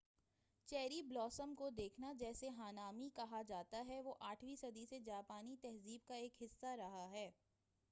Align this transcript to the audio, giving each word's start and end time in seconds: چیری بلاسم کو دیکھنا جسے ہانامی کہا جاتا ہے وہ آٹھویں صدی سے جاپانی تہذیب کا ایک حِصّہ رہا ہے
چیری 0.67 1.01
بلاسم 1.03 1.53
کو 1.55 1.69
دیکھنا 1.69 2.11
جسے 2.19 2.49
ہانامی 2.49 3.09
کہا 3.15 3.41
جاتا 3.47 3.83
ہے 3.87 3.99
وہ 3.99 4.13
آٹھویں 4.21 4.55
صدی 4.55 4.85
سے 4.85 4.99
جاپانی 5.05 5.55
تہذیب 5.61 6.07
کا 6.07 6.15
ایک 6.15 6.41
حِصّہ 6.41 6.75
رہا 6.77 7.09
ہے 7.11 7.29